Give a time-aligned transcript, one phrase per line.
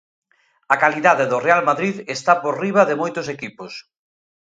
[0.73, 3.73] A calidade do Real Madrid está por riba de moitos equipos.